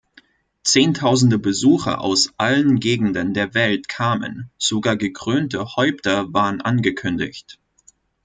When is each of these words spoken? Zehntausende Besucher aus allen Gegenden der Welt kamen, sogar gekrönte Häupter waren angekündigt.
Zehntausende 0.63 1.37
Besucher 1.37 2.01
aus 2.01 2.33
allen 2.37 2.79
Gegenden 2.79 3.35
der 3.35 3.53
Welt 3.53 3.87
kamen, 3.87 4.49
sogar 4.57 4.97
gekrönte 4.97 5.75
Häupter 5.75 6.33
waren 6.33 6.59
angekündigt. 6.59 7.59